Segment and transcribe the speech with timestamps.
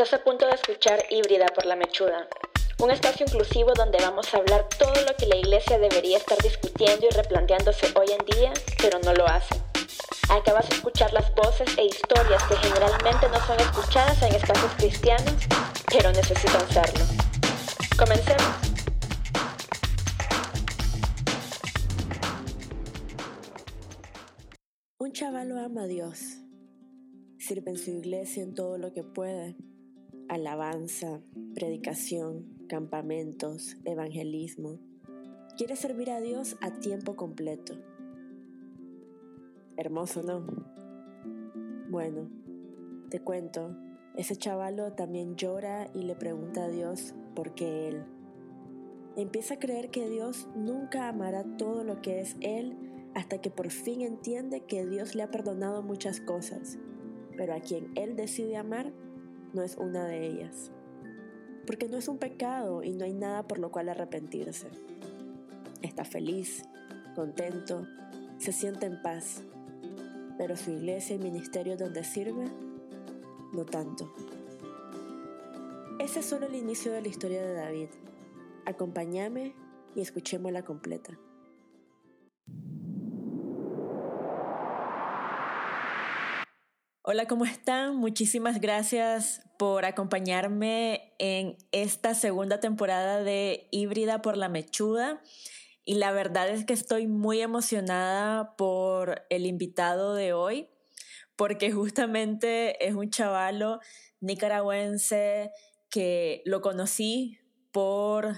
[0.00, 2.26] Estás a punto de escuchar Híbrida por la Mechuda,
[2.78, 7.04] un espacio inclusivo donde vamos a hablar todo lo que la iglesia debería estar discutiendo
[7.04, 8.50] y replanteándose hoy en día,
[8.80, 9.56] pero no lo hace.
[10.30, 15.34] Acabas de escuchar las voces e historias que generalmente no son escuchadas en espacios cristianos,
[15.92, 17.04] pero necesitan serlo.
[17.98, 18.54] Comencemos.
[24.96, 26.20] Un chaval ama a Dios.
[27.38, 29.58] Sirve en su iglesia en todo lo que puede.
[30.30, 31.22] Alabanza,
[31.56, 34.78] predicación, campamentos, evangelismo.
[35.56, 37.74] Quiere servir a Dios a tiempo completo.
[39.76, 40.46] Hermoso, ¿no?
[41.88, 42.30] Bueno,
[43.08, 43.76] te cuento,
[44.14, 48.04] ese chavalo también llora y le pregunta a Dios por qué él.
[49.16, 52.76] Empieza a creer que Dios nunca amará todo lo que es Él
[53.16, 56.78] hasta que por fin entiende que Dios le ha perdonado muchas cosas,
[57.36, 58.92] pero a quien Él decide amar
[59.52, 60.70] no es una de ellas.
[61.66, 64.68] Porque no es un pecado y no hay nada por lo cual arrepentirse.
[65.82, 66.64] Está feliz,
[67.14, 67.86] contento,
[68.38, 69.42] se siente en paz,
[70.38, 72.46] pero su iglesia y ministerio donde sirve,
[73.52, 74.12] no tanto.
[75.98, 77.88] Ese es solo el inicio de la historia de David.
[78.64, 79.54] Acompáñame
[79.94, 81.18] y escuchémosla completa.
[87.12, 87.96] Hola, ¿cómo están?
[87.96, 95.20] Muchísimas gracias por acompañarme en esta segunda temporada de Híbrida por la Mechuda.
[95.84, 100.68] Y la verdad es que estoy muy emocionada por el invitado de hoy,
[101.34, 103.80] porque justamente es un chavalo
[104.20, 105.50] nicaragüense
[105.90, 107.40] que lo conocí
[107.72, 108.36] por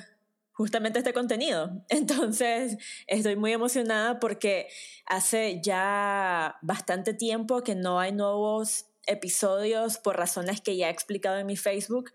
[0.53, 1.85] justamente este contenido.
[1.89, 4.69] Entonces, estoy muy emocionada porque
[5.07, 11.39] hace ya bastante tiempo que no hay nuevos episodios por razones que ya he explicado
[11.39, 12.13] en mi Facebook,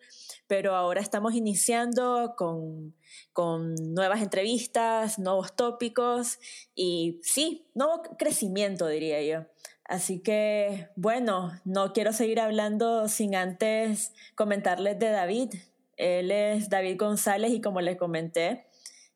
[0.48, 2.96] pero ahora estamos iniciando con,
[3.34, 6.40] con nuevas entrevistas, nuevos tópicos
[6.76, 9.46] y sí, nuevo crecimiento, diría yo.
[9.84, 15.54] Así que, bueno, no quiero seguir hablando sin antes comentarles de David.
[15.98, 18.66] Él es David González y como les comenté,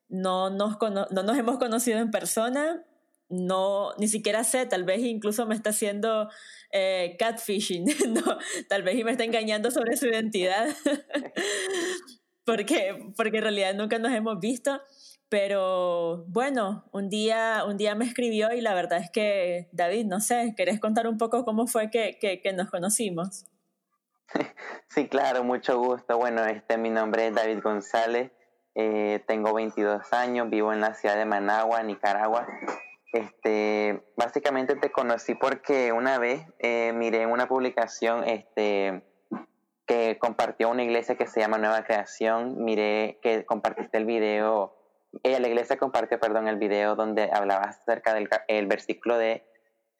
[0.08, 2.84] no nos, no nos hemos conocido en persona,
[3.32, 6.28] no, ni siquiera sé, tal vez incluso me está haciendo
[6.70, 7.86] eh, catfishing,
[8.68, 10.68] tal vez y me está engañando sobre su identidad,
[12.44, 14.82] porque, porque en realidad nunca nos hemos visto,
[15.30, 20.20] pero bueno, un día, un día me escribió y la verdad es que, David, no
[20.20, 23.46] sé, ¿querés contar un poco cómo fue que, que, que nos conocimos?
[24.88, 26.18] Sí, claro, mucho gusto.
[26.18, 28.30] Bueno, este, mi nombre es David González,
[28.74, 32.46] eh, tengo 22 años, vivo en la ciudad de Managua, Nicaragua.
[33.12, 39.02] Este, básicamente te conocí porque una vez eh, miré una publicación este,
[39.86, 42.64] que compartió una iglesia que se llama Nueva Creación.
[42.64, 44.74] Miré que compartiste el video,
[45.22, 49.44] eh, la iglesia compartió, perdón, el video donde hablabas acerca del el versículo de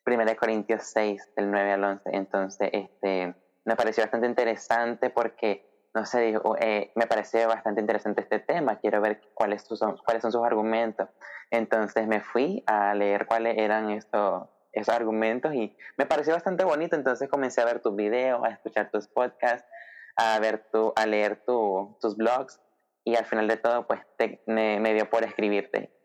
[0.06, 2.10] 1 Corintios 6, del 9 al 11.
[2.12, 3.34] Entonces, este,
[3.64, 8.78] me pareció bastante interesante porque, no sé, dijo, eh, me pareció bastante interesante este tema,
[8.80, 11.08] quiero ver cuáles son, cuáles son sus argumentos.
[11.50, 16.96] Entonces me fui a leer cuáles eran estos, esos argumentos y me pareció bastante bonito,
[16.96, 19.68] entonces comencé a ver tus videos, a escuchar tus podcasts,
[20.16, 22.60] a, ver tu, a leer tu, tus blogs
[23.04, 24.00] y al final de todo, pues
[24.46, 26.01] me dio por escribirte.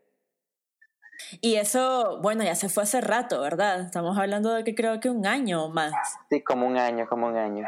[1.41, 3.81] Y eso, bueno, ya se fue hace rato, ¿verdad?
[3.81, 5.93] Estamos hablando de que creo que un año o más.
[6.29, 7.65] Sí, como un año, como un año.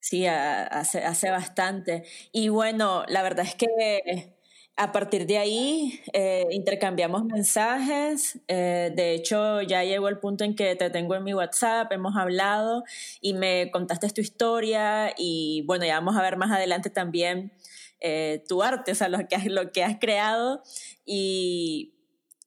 [0.00, 2.04] Sí, hace, hace bastante.
[2.32, 4.34] Y bueno, la verdad es que
[4.76, 8.40] a partir de ahí eh, intercambiamos mensajes.
[8.48, 12.16] Eh, de hecho, ya llegó el punto en que te tengo en mi WhatsApp, hemos
[12.16, 12.84] hablado
[13.20, 17.52] y me contaste tu historia y bueno, ya vamos a ver más adelante también
[18.00, 20.62] eh, tu arte, o sea, lo que, has, lo que has creado.
[21.06, 21.93] Y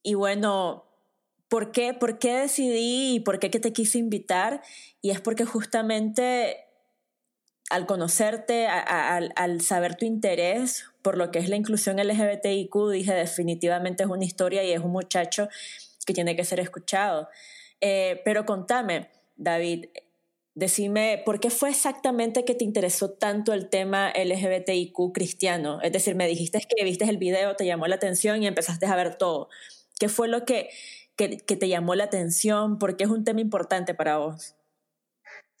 [0.08, 0.86] y bueno,
[1.50, 4.62] ¿por qué, ¿por qué decidí y por qué que te quise invitar?
[5.02, 6.64] Y es porque justamente
[7.68, 14.04] al conocerte, al saber tu interés por lo que es la inclusión LGBTIQ, dije definitivamente
[14.04, 15.50] es una historia y es un muchacho
[16.06, 17.28] que tiene que ser escuchado.
[17.82, 19.88] Eh, pero contame, David,
[20.54, 25.82] decime, ¿por qué fue exactamente que te interesó tanto el tema LGBTIQ cristiano?
[25.82, 28.96] Es decir, me dijiste que viste el video, te llamó la atención y empezaste a
[28.96, 29.50] ver todo.
[29.98, 30.70] ¿Qué fue lo que,
[31.16, 32.78] que, te llamó la atención?
[32.78, 34.54] ¿Por qué es un tema importante para vos?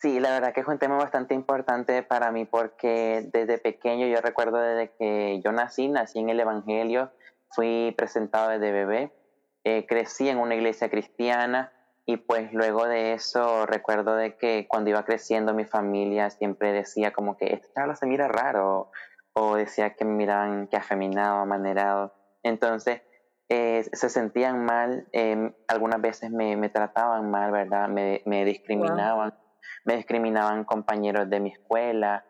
[0.00, 4.20] Sí, la verdad que es un tema bastante importante para mí porque desde pequeño, yo
[4.20, 7.10] recuerdo desde que yo nací, nací en el Evangelio,
[7.50, 9.12] fui presentado desde bebé,
[9.64, 11.72] eh, crecí en una iglesia cristiana
[12.06, 17.12] Y pues luego de eso recuerdo de que cuando iba creciendo mi familia siempre decía
[17.12, 18.90] como que este chaval se mira raro
[19.34, 22.14] o decía que me miraban que afeminado, amanerado.
[22.42, 23.02] Entonces
[23.48, 27.88] eh, se sentían mal, em, algunas veces me, me, trataban mal, ¿verdad?
[27.88, 29.34] Me, me discriminaban,
[29.84, 32.24] me discriminaban compañeros de mi escuela.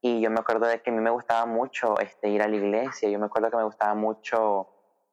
[0.00, 2.56] Y yo me acuerdo de que a mí me gustaba mucho este, ir a la
[2.56, 4.68] iglesia, yo me acuerdo que me gustaba mucho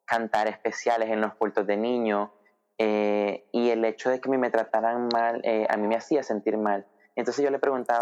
[0.06, 2.31] cantar especiales en los cultos de niños
[2.79, 6.57] eh, y el hecho de que me trataran mal eh, a mí me hacía sentir
[6.57, 6.88] mal.
[7.15, 8.01] Entonces yo le preguntaba,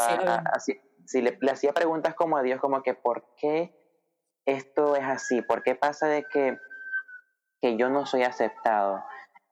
[0.60, 3.76] si le, hacía preguntas como a Dios, como que ¿por qué
[4.46, 5.42] esto es así?
[5.42, 6.58] ¿Por qué pasa de que,
[7.62, 9.04] que yo no soy aceptado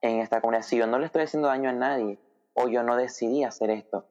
[0.02, 0.64] en esta comunidad?
[0.64, 2.20] Si yo no le estoy haciendo daño a nadie
[2.54, 4.06] o yo no decidí hacer esto.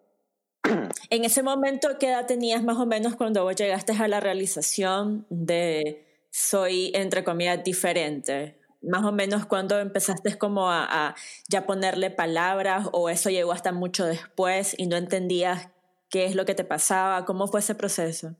[1.11, 5.27] En ese momento, ¿qué edad tenías más o menos cuando vos llegaste a la realización
[5.29, 8.59] de soy, entre comillas, diferente?
[8.87, 11.15] más o menos cuando empezaste como a,
[11.49, 15.69] ya ponerle palabras o eso llegó hasta mucho después y no entendías
[16.11, 17.25] qué es lo que te pasaba?
[17.25, 18.37] ¿Cómo fue ese proceso?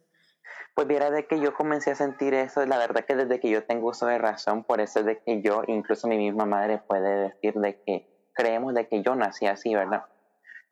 [0.75, 3.65] Pues viera de que yo comencé a sentir eso, la verdad que desde que yo
[3.65, 7.29] tengo uso de razón, por eso es de que yo, incluso mi misma madre puede
[7.29, 10.05] decir de que creemos de que yo nací así, ¿verdad?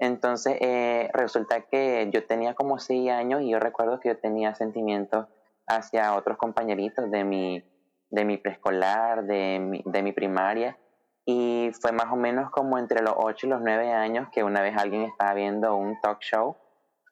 [0.00, 4.56] Entonces eh, resulta que yo tenía como seis años y yo recuerdo que yo tenía
[4.56, 5.28] sentimientos
[5.68, 7.62] hacia otros compañeritos de mi,
[8.10, 10.76] de mi preescolar, de mi, de mi primaria.
[11.24, 14.60] Y fue más o menos como entre los 8 y los 9 años que una
[14.60, 16.56] vez alguien estaba viendo un talk show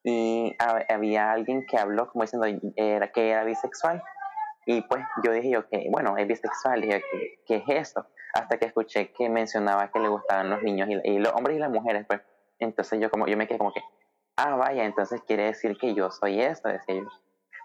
[0.03, 0.57] y
[0.89, 4.03] había alguien que habló como diciendo era, que era bisexual.
[4.67, 8.07] Y pues yo dije yo que, bueno, es bisexual, dije, ¿qué, ¿qué, es eso?
[8.35, 11.71] Hasta que escuché que mencionaba que le gustaban los niños y, los hombres y las
[11.71, 12.21] mujeres, pues.
[12.59, 13.83] Entonces yo como, yo me quedé como que,
[14.37, 17.09] ah, vaya, entonces quiere decir que yo soy eso, decía yo.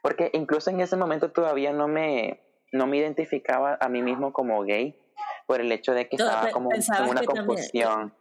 [0.01, 2.41] Porque incluso en ese momento todavía no me,
[2.71, 4.99] no me identificaba a mí mismo como gay
[5.47, 8.13] por el hecho de que estaba como en una confusión.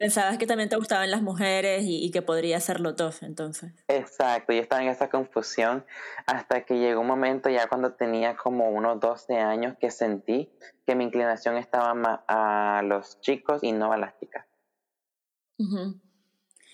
[0.00, 3.70] Pensabas que también te gustaban las mujeres y, que podría los dos, entonces.
[3.86, 5.84] Exacto, yo estaba en esa confusión
[6.26, 10.50] hasta que llegó un momento ya cuando tenía como unos 12 años que sentí
[10.86, 14.46] que mi inclinación estaba más a los chicos y no a las chicas.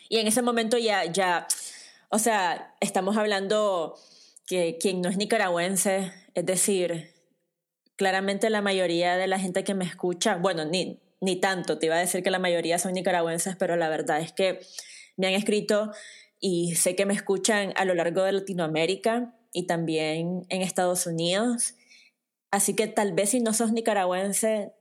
[0.08, 1.48] Y en ese momento ya, ya,
[2.10, 3.96] o sea, estamos hablando
[4.46, 7.12] que quien no es nicaragüense, es decir,
[7.96, 11.96] claramente la mayoría de la gente que me escucha, bueno, ni, ni tanto, te iba
[11.96, 14.60] a decir que la mayoría son nicaragüenses, pero la verdad es que
[15.16, 15.92] me han escrito
[16.40, 21.74] y sé que me escuchan a lo largo de Latinoamérica y también en Estados Unidos.
[22.50, 24.72] Así que tal vez si no sos nicaragüense,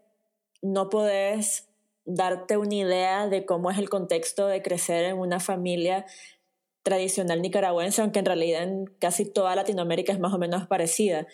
[0.61, 1.67] no podés
[2.05, 6.05] darte una idea de cómo es el contexto de crecer en una familia
[6.83, 11.25] tradicional nicaragüense, aunque en realidad en casi toda Latinoamérica es más o menos parecida,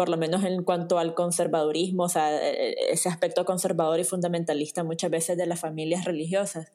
[0.00, 4.04] por lo menos en cuanto al conservadurismo, o sea, e, e, ese aspecto conservador y
[4.04, 6.72] fundamentalista muchas veces de las familias religiosas.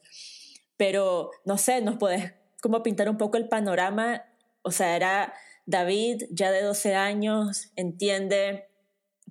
[0.77, 4.21] Pero, no sé, nos puedes como pintar un poco el panorama,
[4.61, 5.33] o sea, era
[5.65, 8.67] David ya de 12 años, entiende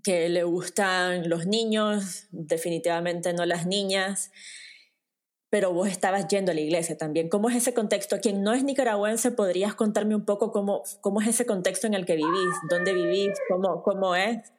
[0.02, 4.32] que le gustan los niños, definitivamente no las niñas,
[5.54, 7.28] pero vos estabas yendo a la iglesia también.
[7.28, 8.18] ¿Cómo es ese contexto?
[8.20, 12.06] Quien no es nicaragüense, ¿podrías contarme un poco cómo, cómo es ese contexto en el
[12.06, 12.56] que vivís?
[12.68, 13.38] ¿Dónde vivís?
[13.48, 14.52] ¿Cómo, cómo es?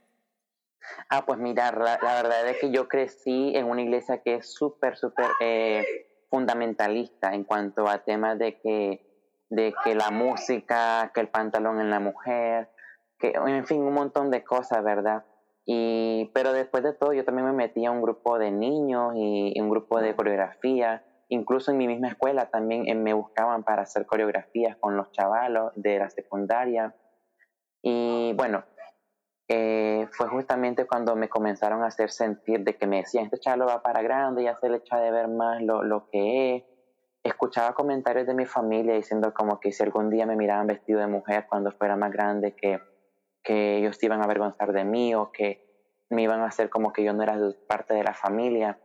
[1.10, 4.96] Ah, pues mira, la, verdad es que yo crecí en una iglesia que es súper,
[4.96, 5.84] súper eh,
[6.30, 9.06] fundamentalista en cuanto a temas de que,
[9.50, 12.70] de que la música, que el pantalón en la mujer,
[13.20, 15.26] que en fin, un montón de cosas, ¿verdad?
[15.66, 19.60] Y, pero después de todo, yo también me metí a un grupo de niños y,
[19.60, 21.04] un grupo de coreografía.
[21.28, 25.72] Incluso en mi misma escuela también eh, me buscaban para hacer coreografías con los chavalos
[25.76, 26.96] de la secundaria.
[27.82, 28.64] Y bueno,
[29.48, 33.66] eh, fue justamente cuando me comenzaron a hacer sentir de que me decían, este chavo
[33.66, 36.64] va para grande, ya se le echa de ver más lo, lo que es.
[37.24, 41.08] Escuchaba comentarios de mi familia diciendo como que si algún día me miraban vestido de
[41.08, 42.80] mujer cuando fuera más grande, que
[43.46, 45.64] que ellos se iban a avergonzar de mí o que
[46.10, 47.38] me iban a hacer como que yo no era
[47.68, 48.80] parte de la familia.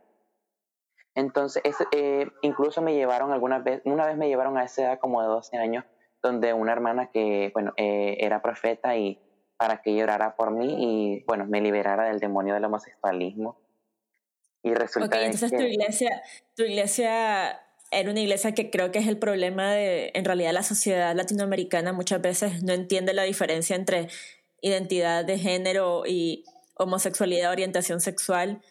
[1.15, 5.21] Entonces, eh, incluso me llevaron alguna vez, una vez me llevaron a esa edad como
[5.21, 5.83] de 12 años,
[6.23, 9.19] donde una hermana que, bueno, eh, era profeta y
[9.57, 13.59] para que llorara por mí y, bueno, me liberara del demonio del homosexualismo.
[14.63, 16.21] Y resulta okay, entonces tu iglesia,
[16.55, 20.63] tu iglesia era una iglesia que creo que es el problema de, en realidad, la
[20.63, 24.07] sociedad latinoamericana muchas veces no entiende la diferencia entre
[24.61, 28.61] identidad de género y homosexualidad, orientación sexual,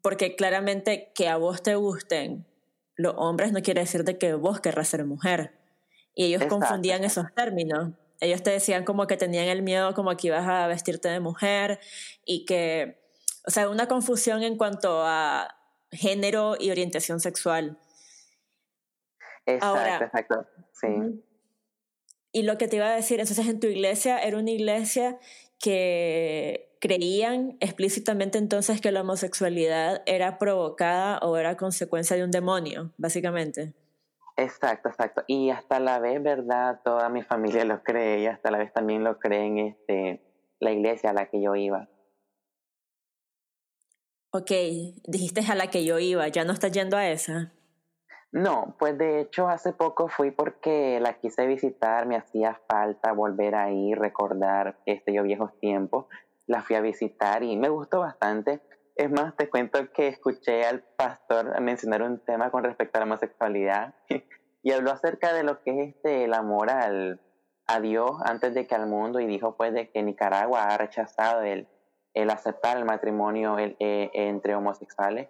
[0.00, 2.46] porque claramente que a vos te gusten
[2.96, 5.52] los hombres no quiere decir de que vos querrás ser mujer.
[6.14, 7.92] Y ellos confundían esos términos.
[8.20, 11.80] Ellos te decían como que tenían el miedo como que ibas a vestirte de mujer
[12.24, 13.00] y que,
[13.46, 15.56] o sea, una confusión en cuanto a
[15.90, 17.78] género y orientación sexual.
[19.46, 21.22] Exacto, exacto, sí.
[22.32, 25.18] Y lo que te iba a decir, entonces en tu iglesia era una iglesia
[25.58, 32.90] que creían explícitamente entonces que la homosexualidad era provocada o era consecuencia de un demonio,
[32.96, 33.74] básicamente.
[34.36, 35.22] Exacto, exacto.
[35.26, 36.80] Y hasta la vez, ¿verdad?
[36.82, 40.20] Toda mi familia lo cree y hasta la vez también lo cree en este,
[40.58, 41.88] la iglesia a la que yo iba.
[44.30, 44.50] Ok,
[45.06, 47.52] dijiste a la que yo iba, ¿ya no estás yendo a esa?
[48.32, 53.54] No, pues de hecho hace poco fui porque la quise visitar, me hacía falta volver
[53.54, 56.06] ahí, recordar este, yo viejos tiempos.
[56.46, 58.62] La fui a visitar y me gustó bastante.
[58.96, 63.06] Es más, te cuento que escuché al pastor mencionar un tema con respecto a la
[63.06, 63.94] homosexualidad
[64.62, 67.20] y habló acerca de lo que es este, el amor al,
[67.66, 71.42] a Dios antes de que al mundo y dijo pues de que Nicaragua ha rechazado
[71.42, 71.68] el,
[72.14, 73.76] el aceptar el matrimonio eh,
[74.14, 75.28] entre homosexuales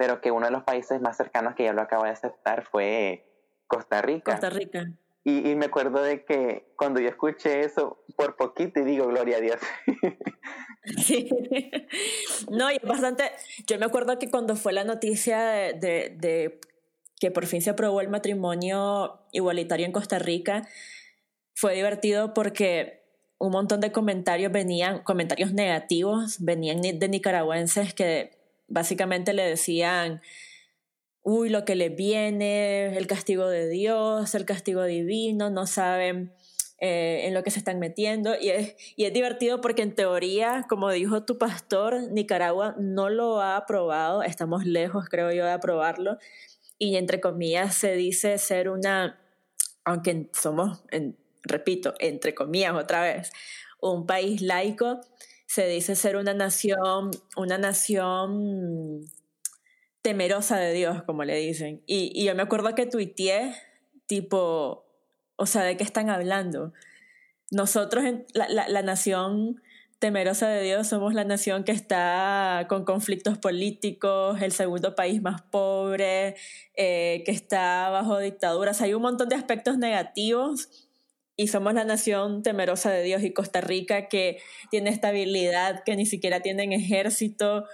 [0.00, 3.22] pero que uno de los países más cercanos que ya lo acaba de aceptar fue
[3.66, 4.32] Costa Rica.
[4.32, 4.90] Costa Rica.
[5.24, 9.40] Y, me acuerdo de que cuando yo escuché eso, por poquito y digo, gloria a
[9.40, 9.60] Dios.
[10.96, 11.28] Sí.
[12.50, 13.30] No, y bastante.
[13.66, 16.58] Yo me acuerdo que cuando fue la noticia de, de,
[17.20, 20.66] que por fin se aprobó el matrimonio igualitario en Costa Rica,
[21.54, 23.04] fue divertido porque
[23.36, 28.39] un montón de comentarios venían, comentarios negativos, venían de nicaragüenses que
[28.70, 30.22] básicamente le decían,
[31.22, 36.32] uy, lo que le viene, el castigo de Dios, el castigo divino, no saben
[36.78, 38.34] eh, en lo que se están metiendo.
[38.40, 43.42] Y es, y es divertido porque en teoría, como dijo tu pastor, Nicaragua no lo
[43.42, 46.16] ha aprobado, estamos lejos, creo yo, de aprobarlo.
[46.78, 49.20] Y entre comillas se dice ser una,
[49.84, 50.82] aunque somos,
[51.42, 53.30] repito, entre comillas otra vez,
[53.82, 55.00] un país laico,
[55.50, 59.04] se dice ser una nación, una nación
[60.00, 61.82] temerosa de Dios, como le dicen.
[61.86, 63.56] Y, yo me acuerdo que tuiteé,
[64.06, 64.84] tipo,
[65.34, 66.72] o sea, ¿de qué están hablando?
[67.50, 69.60] Nosotros, la, la, nación
[69.98, 75.42] temerosa de Dios, somos la nación que está con conflictos políticos, el segundo país más
[75.42, 76.36] pobre,
[76.76, 78.80] eh, que está bajo dictaduras.
[78.82, 80.89] hay un montón de aspectos negativos
[81.40, 86.04] y somos la nación temerosa de Dios y Costa Rica que tiene estabilidad, que ni
[86.04, 87.64] siquiera tienen ejército.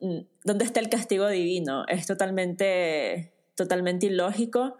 [0.00, 1.86] Mm, ¿Dónde está el castigo divino?
[1.88, 4.76] Es totalmente, totalmente ilógico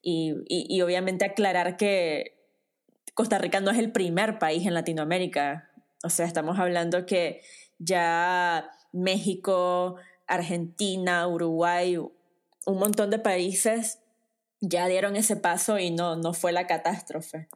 [0.00, 2.36] y, y, obviamente aclarar que
[3.14, 5.68] Costa Rica no es el primer país en Latinoamérica.
[6.04, 7.40] O sea, estamos hablando que
[7.80, 9.96] ya México,
[10.28, 13.98] Argentina, Uruguay, un montón de países
[14.60, 17.48] ya dieron ese paso y no, no fue la catástrofe.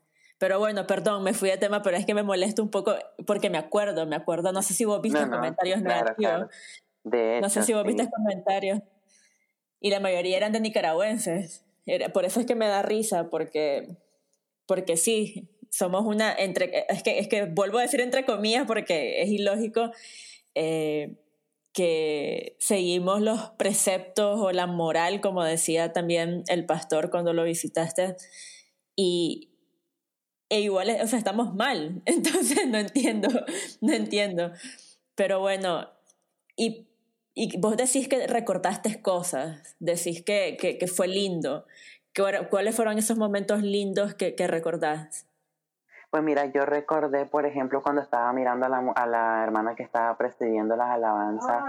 [0.42, 2.96] Pero bueno, perdón, me fui de tema, pero es que me molesta un poco
[3.28, 6.48] porque me acuerdo, me acuerdo, no sé si vos viste comentarios negativos.
[7.04, 8.80] no sé si vos viste comentarios.
[9.78, 11.64] Y la mayoría eran de nicaragüenses.
[12.12, 13.86] por eso es que me da risa, porque,
[14.66, 19.22] porque sí, somos una, entre, es, que, es que vuelvo a decir entre comillas porque
[19.22, 19.92] es ilógico,
[20.56, 21.20] eh,
[21.72, 28.16] que seguimos los preceptos o la moral, como decía también el pastor cuando lo visitaste,
[28.96, 29.51] y,
[30.52, 32.02] e igual, o sea, estamos mal.
[32.04, 33.28] Entonces no entiendo,
[33.80, 34.52] no entiendo.
[35.14, 35.88] Pero bueno,
[36.56, 36.86] y,
[37.32, 41.64] y vos decís que recortaste cosas, decís que, que, que fue lindo.
[42.50, 45.26] ¿Cuáles fueron esos momentos lindos que, que recordás?
[46.10, 49.82] Pues mira, yo recordé, por ejemplo, cuando estaba mirando a la, a la, hermana que
[49.82, 51.64] estaba presidiendo las alabanzas,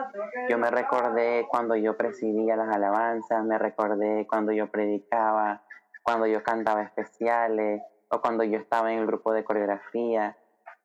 [0.50, 5.64] yo me recordé cuando yo presidía las alabanzas, me recordé cuando yo predicaba,
[6.02, 7.82] cuando yo cantaba especiales,
[8.14, 10.38] o cuando yo estaba en el grupo de coreografía.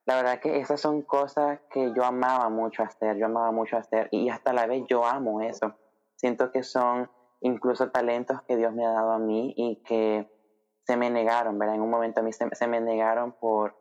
[0.06, 4.08] La verdad que esas son cosas que yo amaba mucho hacer, yo amaba mucho hacer
[4.10, 5.74] y hasta la vez yo amo eso.
[6.16, 10.26] Siento que son incluso talentos que Dios me ha dado a mí y que
[10.86, 11.74] se me negaron, ¿verdad?
[11.74, 13.76] En un momento a mí se, me negaron por,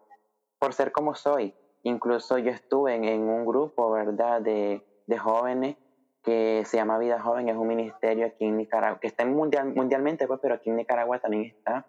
[0.60, 1.56] por ser como soy.
[1.84, 4.42] Incluso yo estuve en, un grupo, ¿verdad?
[4.42, 5.78] De, de, jóvenes
[6.22, 10.28] que se llama Vida Joven, es un ministerio aquí en Nicaragua, que está mundial, mundialmente,
[10.28, 11.88] pues, pero aquí en Nicaragua también está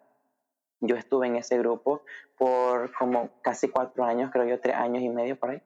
[0.80, 2.02] yo estuve en ese grupo
[2.36, 5.62] por como casi cuatro años, creo yo, tres años y medio por ahí.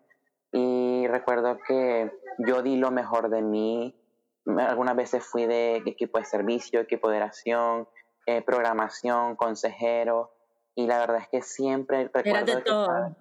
[0.52, 3.98] Y recuerdo que yo di lo mejor de mí.
[4.44, 7.88] Algunas veces fui de equipo de servicio, equipo de oración,
[8.26, 10.34] eh, programación, consejero.
[10.74, 13.16] Y la verdad es que siempre recuerdo de todo.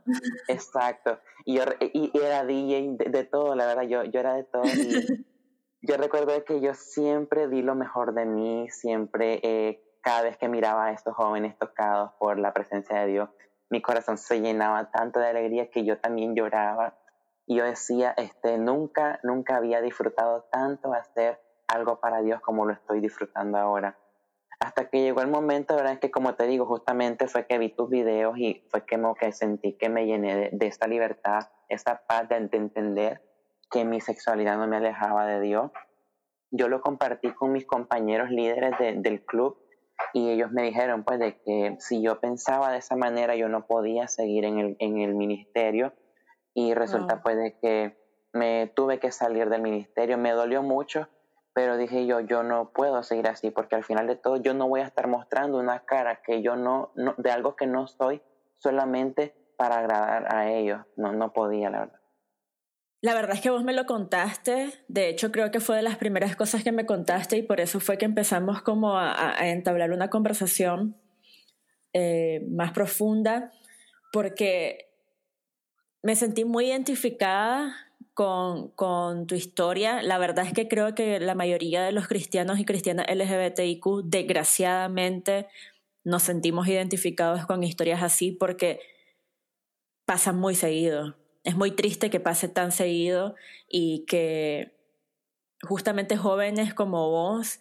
[0.48, 1.20] exacto.
[1.46, 4.64] Y, yo, y, era DJ de, todo, la verdad, yo, yo era de todo.
[4.66, 5.26] Y
[5.82, 10.50] yo recuerdo que yo siempre di lo mejor de mí, siempre eh, cada vez que
[10.50, 13.30] miraba a estos jóvenes tocados por la presencia de Dios,
[13.70, 16.98] mi corazón se llenaba tanto de alegría que yo también lloraba.
[17.46, 22.74] Y yo decía, este, nunca, nunca había disfrutado tanto hacer algo para Dios como lo
[22.74, 23.98] estoy disfrutando ahora.
[24.60, 25.94] Hasta que llegó el momento, ¿verdad?
[25.94, 29.32] Es que como te digo, justamente fue que vi tus videos y fue que, que
[29.32, 33.22] sentí que me llené de, esta libertad, esta paz de, entender
[33.72, 35.72] que mi sexualidad no me alejaba de Dios.
[36.52, 39.61] Yo lo compartí con mis compañeros líderes del club
[40.14, 43.66] y ellos me dijeron pues de que si yo pensaba de esa manera yo no
[43.66, 45.94] podía seguir en el, en el ministerio.
[46.54, 47.98] Y resulta pues de que
[48.34, 51.08] me tuve que salir del ministerio, me dolió mucho,
[51.54, 54.68] pero dije yo, yo no puedo seguir así porque al final de todo yo no
[54.68, 58.22] voy a estar mostrando una cara que yo no, no de algo que no soy
[58.58, 62.01] solamente para agradar a ellos, no, no podía la verdad.
[63.02, 65.98] La verdad es que vos me lo contaste, de hecho creo que fue de las
[65.98, 70.12] primeras cosas que me contaste y por eso fue que empezamos como a, entablar una
[70.12, 70.96] conversación
[71.94, 73.52] eh, más profunda,
[74.14, 74.92] porque
[76.04, 77.76] me sentí muy identificada
[78.14, 80.04] con, con, tu historia.
[80.04, 85.48] La verdad es que creo que la mayoría de los cristianos y cristianas LGBTIQ, desgraciadamente,
[86.04, 88.80] nos sentimos identificados con historias así porque
[90.06, 93.36] pasan muy seguido es muy triste que pase tan seguido
[93.68, 94.72] y que
[95.64, 97.60] justamente jóvenes como vos,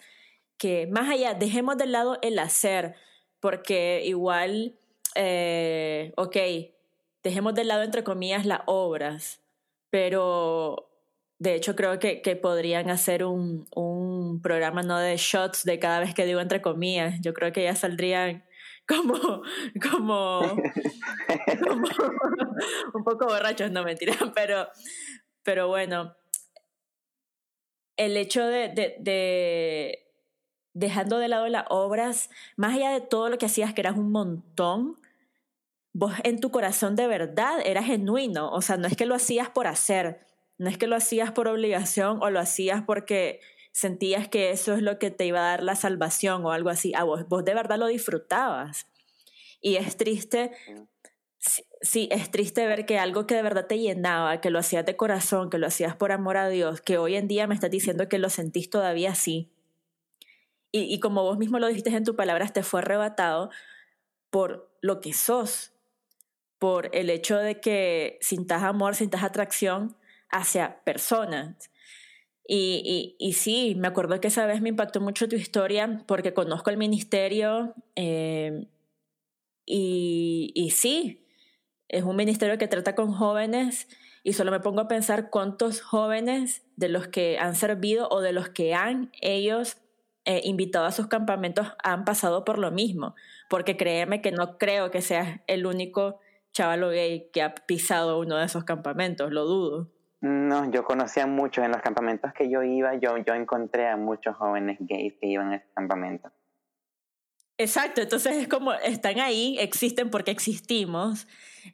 [0.59, 2.95] que más allá, dejemos de lado el hacer,
[3.41, 4.75] porque igual,
[5.15, 6.37] eh, ok,
[7.23, 9.41] dejemos de lado entre comillas las obras,
[9.91, 10.91] pero
[11.39, 16.01] de hecho creo que, que podrían hacer un, un programa no de shots de cada
[16.01, 18.45] vez que digo entre comillas, yo creo que ya saldrían
[18.91, 19.43] como,
[19.91, 20.41] como,
[22.95, 24.69] un poco borrachos, no mentira, pero,
[25.43, 26.17] pero bueno,
[27.97, 29.99] el hecho de, de,
[30.75, 34.11] dejando de lado las obras, más allá de todo lo que hacías, que eras un
[34.11, 34.99] montón,
[35.93, 39.51] vos en tu corazón de verdad eras genuino, o sea, no es que lo hacías
[39.51, 40.27] por hacer,
[40.59, 43.41] no es que lo hacías por obligación o lo hacías porque
[43.73, 46.93] sentías que eso es lo que te iba a dar la salvación o algo así.
[46.95, 48.87] A vos, vos de verdad lo disfrutabas.
[49.61, 50.53] Y es triste,
[51.81, 54.97] sí, es triste ver que algo que de verdad te llenaba, que lo hacías de
[54.97, 58.09] corazón, que lo hacías por amor a Dios, que hoy en día me estás diciendo
[58.09, 59.51] que lo sentís todavía así.
[60.73, 63.51] Y, y como vos mismo lo dijiste en tus palabras, te fue arrebatado
[64.31, 65.73] por lo que sos,
[66.59, 69.97] por el hecho de que sintas amor, sintas atracción
[70.31, 71.71] hacia personas.
[72.53, 76.71] Y, y, sí, me acuerdo que esa vez me impactó mucho tu historia porque conozco
[76.71, 78.67] el ministerio eh,
[79.65, 81.29] y, y sí,
[81.87, 83.87] es un ministerio que trata con jóvenes
[84.25, 88.33] y solo me pongo a pensar cuántos jóvenes de los que han servido o de
[88.33, 89.77] los que han ellos
[90.25, 93.15] eh, invitado a sus campamentos han pasado por lo mismo,
[93.49, 96.19] porque créeme que no creo que seas el único
[96.53, 100.00] chavalo gay que ha pisado uno de esos campamentos, lo dudo.
[100.21, 104.37] No, yo conocía muchos en los campamentos que yo iba, yo, yo encontré a muchos
[104.37, 106.31] jóvenes gays que iban a ese campamento.
[107.57, 111.27] Exacto, entonces es como están ahí, existen porque existimos,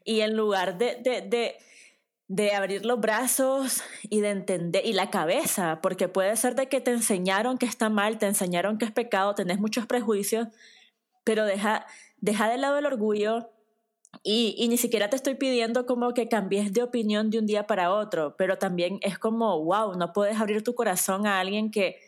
[0.04, 1.56] y en lugar de, de, de,
[2.28, 6.80] de abrir los brazos y de entender, y la cabeza, porque puede ser de que
[6.80, 10.48] te enseñaron que está mal, te enseñaron que es pecado, tenés muchos prejuicios,
[11.22, 11.87] pero deja,
[12.18, 13.50] deja de lado el orgullo,
[14.23, 17.66] y, y, ni siquiera te estoy pidiendo como que cambies de opinión de un día
[17.66, 21.99] para otro, pero también es como, wow, no puedes abrir tu corazón a alguien que,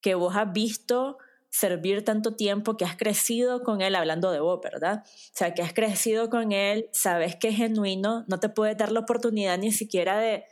[0.00, 1.18] que vos has visto
[1.50, 5.02] servir tanto tiempo, que has crecido con él, hablando de vos, ¿verdad?
[5.04, 8.92] O sea, que has crecido con él, sabes que es genuino, no te puedes dar
[8.92, 10.44] la oportunidad ni siquiera de,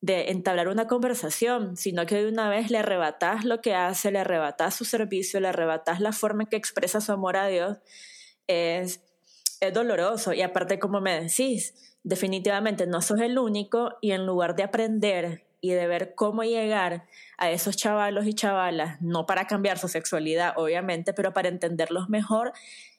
[0.00, 4.20] de entablar una conversación, sino que de una vez le arrebatás lo que hace, le
[4.20, 7.78] arrebatás su servicio, le arrebatás la forma en que expresa su amor a Dios.
[8.46, 9.02] Es,
[9.60, 14.54] es doloroso y aparte como me decís, definitivamente no sos el único y en lugar
[14.56, 17.04] de aprender y de ver cómo llegar
[17.36, 22.52] a esos chavalos y chavalas, no para cambiar su sexualidad, obviamente, pero para entenderlos mejor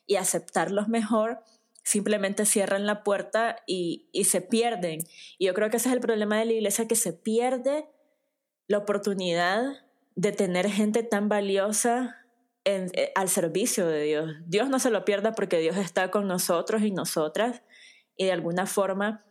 [0.05, 1.39] y aceptarlos mejor,
[1.83, 4.99] simplemente cierran la puerta y, y se pierden.
[5.37, 7.85] Y yo creo que ese es el problema de la iglesia, que se pierde
[8.67, 9.63] la oportunidad
[10.15, 12.17] de tener gente tan valiosa
[12.65, 14.31] eh, al servicio de Dios.
[14.45, 17.61] Dios no se lo pierda porque Dios está con nosotros y nosotras
[18.15, 19.25] y de alguna forma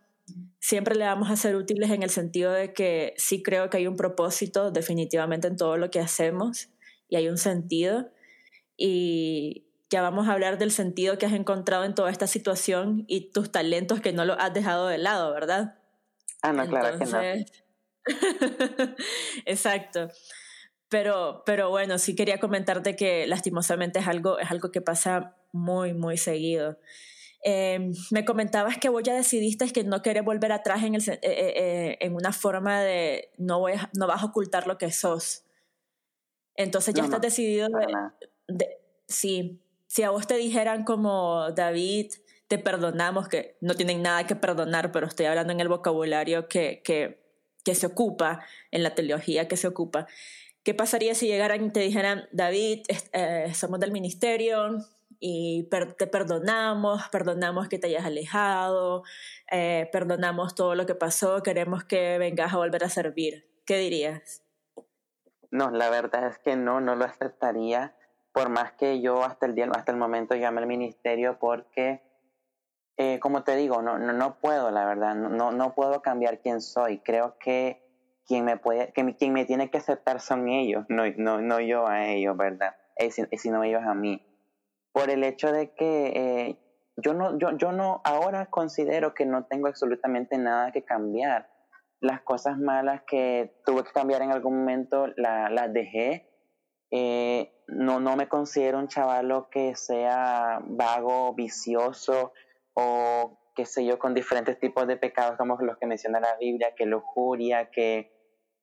[0.61, 3.87] siempre le vamos a ser útiles en el sentido de que sí creo que hay
[3.87, 6.69] un propósito definitivamente en todo lo que hacemos
[7.09, 8.11] y hay un sentido
[8.77, 13.31] y ya vamos a hablar del sentido que has encontrado en toda esta situación y
[13.33, 15.79] tus talentos que no los has dejado de lado, ¿verdad?
[16.43, 17.21] Ah, no, claro que no.
[19.47, 20.09] Exacto.
[20.88, 25.92] Pero, pero bueno, sí quería comentarte que lastimosamente es algo, es algo que pasa muy,
[25.92, 26.79] muy seguido.
[27.42, 31.18] Em, me comentabas que vos ya decidiste que no querés volver atrás en, el, eh,
[31.22, 35.44] eh, eh, en una forma de no, voy no vas a ocultar lo que sos.
[36.57, 37.68] Entonces ya estás decidido
[38.48, 38.66] de,
[39.07, 42.11] si, si a vos te dijeran como David,
[42.48, 46.83] te perdonamos, que no tienen nada que perdonar, pero estoy hablando en el vocabulario que,
[46.83, 47.22] que,
[47.64, 50.09] que se ocupa, en la teología que se ocupa.
[50.69, 52.83] ¿Qué pasaría si llegaran y te dijeran, David,
[53.15, 54.77] eh, somos del ministerio
[55.19, 59.03] y te perdonamos, perdonamos que te hayas alejado,
[59.51, 63.49] eh, perdonamos todo lo que pasó, queremos que vengas a volver a servir?
[63.65, 64.43] ¿Qué dirías?
[65.51, 67.97] No, la verdad es que no, no lo aceptaría,
[68.33, 72.03] por más que yo hasta el día, hasta el momento llame al ministerio, porque,
[72.99, 76.61] eh, como te digo, no, no, no puedo, la verdad, no, no puedo cambiar quién
[76.61, 76.99] soy.
[76.99, 77.88] Creo que
[78.29, 81.88] quien me puede, que quien me tiene que aceptar son ellos, no, no, no yo
[81.88, 82.77] a ellos, ¿verdad?
[83.33, 84.23] sino ellos a mí.
[84.93, 86.59] Por el hecho de que eh,
[86.97, 91.49] yo no, yo, yo no, ahora considero que no tengo absolutamente nada que cambiar
[92.01, 96.29] las cosas malas que tuve que cambiar en algún momento las dejé.
[96.91, 102.33] Eh, no, no me considero un chavalo que sea vago, vicioso
[102.75, 106.75] o qué sé yo, con diferentes tipos de pecados como los que menciona la Biblia,
[106.77, 108.18] que lujuria, que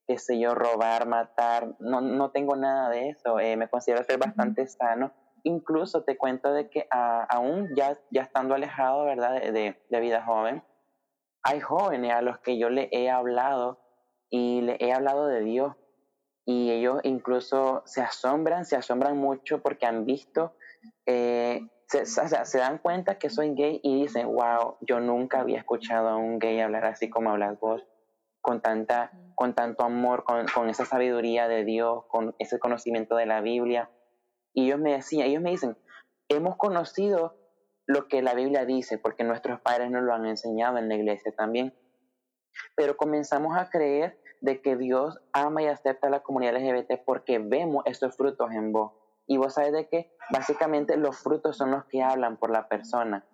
[0.08, 1.76] qué sé yo, robar, matar.
[1.80, 3.40] No, no tengo nada de eso.
[3.40, 5.12] Eh, me considero ser bastante sano.
[5.44, 9.42] Incluso te cuento de que aún ya, ya estando alejado, ¿verdad?
[9.42, 10.64] De, de vida joven,
[11.44, 13.80] hay jóvenes a los que yo le he hablado
[14.32, 15.76] y le he hablado de Dios
[16.46, 20.54] y ellos incluso se asombran, se asombran mucho porque han visto,
[21.06, 25.40] eh, se, o sea, se dan cuenta que soy gay y dicen, wow, yo nunca
[25.40, 27.84] había escuchado a un gay hablar así como hablas vos,
[28.46, 33.26] con, tanta, con tanto amor, con, con esa sabiduría de Dios, con ese conocimiento de
[33.26, 33.90] la Biblia.
[34.54, 35.76] Y ellos me decían, ellos me dicen,
[36.30, 37.36] hemos conocido
[37.88, 41.34] lo que la Biblia dice, porque nuestros padres nos lo han enseñado en la iglesia
[41.36, 41.74] también.
[42.76, 47.40] Pero comenzamos a creer de que Dios ama y acepta a la comunidad LGBT porque
[47.40, 48.94] vemos estos frutos en vos.
[49.26, 53.26] Y vos sabes de que básicamente los frutos son los que hablan por la persona.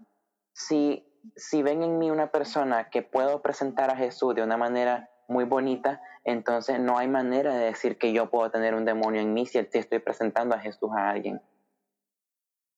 [0.54, 1.06] Si,
[1.36, 5.46] si ven en mí una persona que puedo presentar a Jesús de una manera muy
[5.46, 9.46] bonita, entonces no hay manera de decir que yo puedo tener un demonio en mí
[9.46, 11.42] si estoy presentando a Jesús a alguien.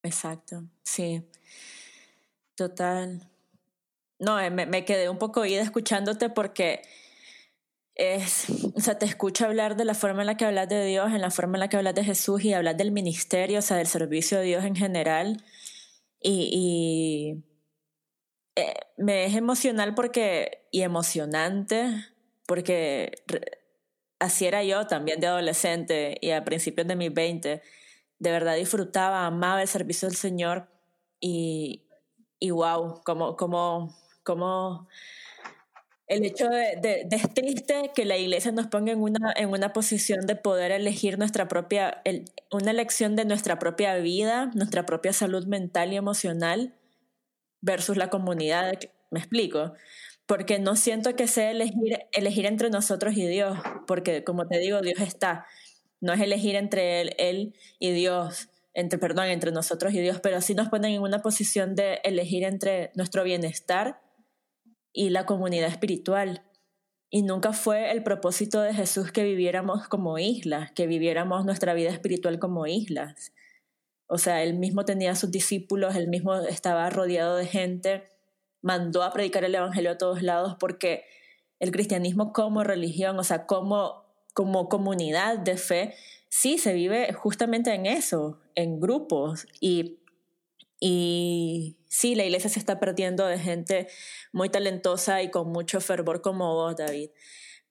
[0.04, 1.28] Exacto, sí.
[2.56, 3.30] Total.
[4.20, 6.82] No, eh, me, me quedé un poco oída escuchándote porque
[7.96, 11.12] es, o sea, te escucho hablar de la forma en la que hablas de Dios,
[11.12, 13.78] en la forma en la que hablas de Jesús y hablas del ministerio, o sea,
[13.78, 15.44] del servicio de Dios en general.
[16.20, 17.53] Y, y
[18.56, 22.06] eh, me es emocional porque, y emocionante,
[22.46, 23.12] porque
[24.20, 27.62] así era yo también de adolescente y a principios de mis 20
[28.24, 30.70] de verdad disfrutaba, amaba el servicio del Señor
[31.20, 31.84] y,
[32.40, 34.88] y wow, como, como, como
[36.08, 39.74] el hecho de, de, es triste que la iglesia nos ponga en una, en una
[39.74, 42.02] posición de poder elegir nuestra propia,
[42.52, 46.74] una elección de nuestra propia vida, nuestra propia salud mental y emocional
[47.64, 48.74] versus la comunidad.
[49.10, 49.74] ¿Me explico?
[50.28, 54.82] Porque no siento que sea elegir, elegir entre nosotros y Dios, porque como te digo,
[54.82, 55.48] Dios está
[56.04, 60.42] no es elegir entre él, él y Dios, entre, perdón, entre nosotros y Dios, pero
[60.42, 64.02] sí nos ponen en una posición de elegir entre nuestro bienestar
[64.92, 66.44] y la comunidad espiritual.
[67.10, 71.92] Y nunca fue el propósito de Jesús que viviéramos como islas, que viviéramos nuestra vida
[71.92, 73.32] espiritual como islas.
[74.14, 78.04] O sea, él mismo tenía sus discípulos, él mismo estaba rodeado de gente,
[78.62, 81.06] mandó a predicar el Evangelio a todos lados porque
[81.60, 85.96] el cristianismo como religión, o sea, como como comunidad de fe,
[86.30, 89.48] sí se vive justamente en eso, en grupos.
[89.60, 90.00] Y,
[90.80, 93.88] y sí, la iglesia se está perdiendo de gente
[94.32, 97.12] muy talentosa y con mucho fervor como vos, David.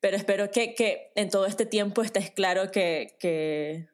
[0.00, 3.88] Pero espero que, que en todo este tiempo estés claro que, que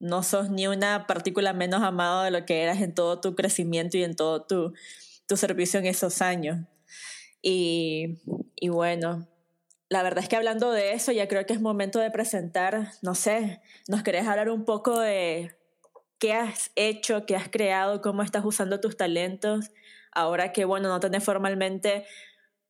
[0.00, 3.96] no sos ni una partícula menos amado de lo que eras en todo tu crecimiento
[3.96, 4.72] y en todo tu,
[5.26, 6.66] tu servicio en esos años.
[7.42, 8.18] Y,
[8.56, 9.28] y bueno,
[9.88, 13.14] la verdad es que hablando de eso, ya creo que es momento de presentar, no
[13.14, 15.56] sé, ¿nos querés hablar un poco de
[16.18, 19.70] qué has hecho, qué has creado, cómo estás usando tus talentos,
[20.12, 22.04] ahora que, bueno, no tenés formalmente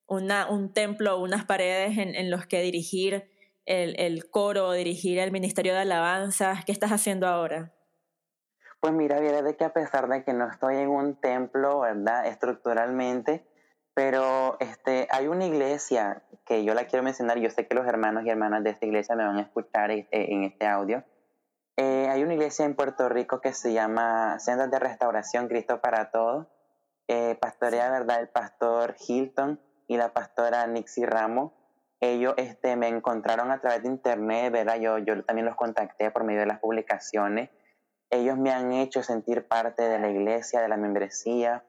[0.07, 3.31] una, un templo o unas paredes en, en los que dirigir
[3.69, 7.73] el, el coro, dirigir el ministerio de alabanza, ¿qué estás haciendo ahora?
[8.81, 12.27] Pues mira, viene de que a pesar de que no estoy en un templo, ¿verdad?
[12.27, 13.45] Estructuralmente,
[13.95, 18.25] pero este, hay una iglesia que yo la quiero mencionar, yo sé que los hermanos
[18.25, 21.05] y hermanas de esta iglesia me van a escuchar eh, en este audio.
[21.77, 26.11] Eh, hay una iglesia en Puerto Rico que se llama Sendas de Restauración Cristo para
[26.11, 26.47] Todos.
[27.09, 28.21] Eh, pastorea, ¿verdad?
[28.21, 31.53] El pastor Hilton y la pastora Nixie Ramos.
[32.01, 34.77] Ellos este, me encontraron a través de internet, ¿verdad?
[34.77, 37.51] Yo, yo también los contacté por medio de las publicaciones.
[38.11, 41.65] Ellos me han hecho sentir parte de la iglesia, de la membresía.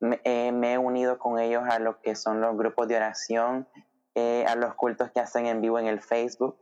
[0.00, 3.68] Me, eh, he unido con ellos a lo que son los grupos de oración,
[4.14, 6.58] eh, a los cultos que hacen en vivo en el Facebook.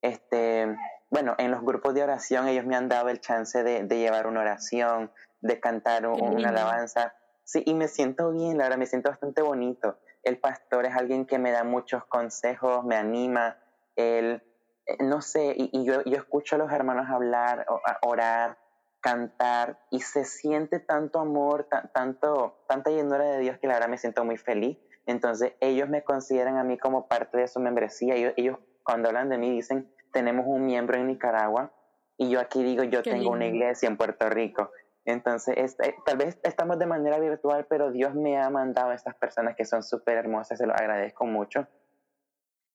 [0.00, 0.74] Este,
[1.10, 4.26] bueno, en los grupos de oración ellos me han dado el chance de, de llevar
[4.26, 7.14] una oración, de cantar una alabanza.
[7.44, 11.26] Sí, y me siento bien, la verdad, me siento bastante bonito el pastor es alguien
[11.26, 13.58] que me da muchos consejos, me anima,
[13.96, 14.42] él,
[14.86, 17.66] eh, no sé, y, yo, yo, escucho a los hermanos hablar,
[18.02, 18.58] orar,
[19.00, 23.98] cantar, y se siente tanto amor, tanto, tanta llenura de Dios que la verdad me
[23.98, 24.78] siento muy feliz.
[25.06, 28.14] Entonces ellos me consideran a mí como parte de su membresía.
[28.14, 31.72] Ellos, ellos cuando hablan de mí dicen, tenemos un miembro en Nicaragua,
[32.16, 34.70] y yo aquí digo, yo tengo una iglesia en Puerto Rico.
[35.04, 39.16] Entonces, eh, tal vez estamos de manera virtual, pero Dios me ha mandado a estas
[39.16, 41.66] personas que son súper hermosas, se lo agradezco mucho.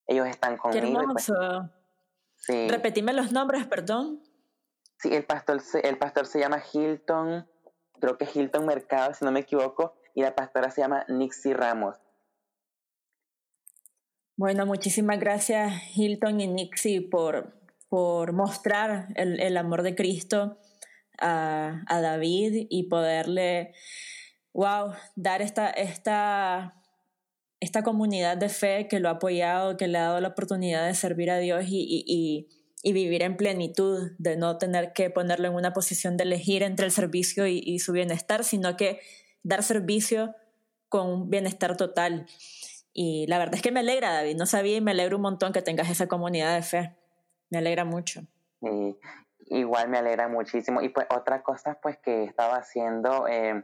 [0.07, 0.99] Ellos están conmigo.
[0.99, 1.69] Qué pues, hermoso.
[2.35, 2.67] sí.
[2.67, 4.21] Repetime los nombres, perdón.
[4.99, 7.47] Sí, el pastor, el pastor se llama Hilton,
[7.99, 11.97] creo que Hilton Mercado, si no me equivoco, y la pastora se llama Nixie Ramos.
[14.35, 17.53] Bueno, muchísimas gracias Hilton y Nixie por,
[17.89, 20.57] por mostrar el, el amor de Cristo
[21.19, 23.73] a, a David y poderle,
[24.53, 26.81] wow, dar esta, esta,
[27.59, 30.93] esta comunidad de fe que lo ha apoyado, que le ha dado la oportunidad de
[30.93, 32.47] servir a Dios y, y,
[32.83, 36.85] y, vivir en plenitud, de no tener que ponerlo en una posición de elegir entre
[36.85, 38.99] el servicio y, su bienestar, sino que
[39.43, 40.35] dar servicio
[40.87, 42.27] con un bienestar total.
[42.93, 44.37] Y la verdad es que me alegra, David.
[44.37, 46.95] No sabía y me alegra un montón que tengas esa comunidad de fe.
[47.49, 48.21] Me alegra mucho.
[49.49, 50.81] Igual me alegra muchísimo.
[50.81, 53.63] Y pues otra cosa pues que estaba haciendo, eh,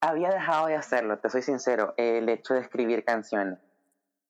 [0.00, 3.58] había dejado de hacerlo, te soy sincero, el hecho de escribir canciones.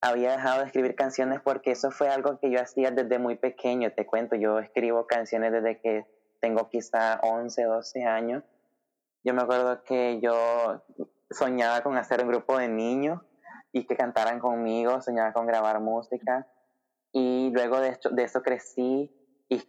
[0.01, 3.91] Había dejado de escribir canciones porque eso fue algo que yo hacía desde muy pequeño,
[3.91, 6.05] te cuento, yo escribo canciones desde que
[6.41, 8.43] tengo quizá 11, 12 años.
[9.23, 10.83] Yo me acuerdo que yo
[11.31, 13.21] soñaba con hacer un grupo de niños
[13.71, 16.47] y que cantaran conmigo, soñaba con grabar música.
[17.11, 19.11] Y luego de, eso crecí